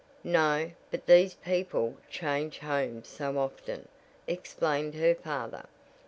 [0.23, 3.87] "No, but these people change homes so often,"
[4.27, 5.65] explained her father.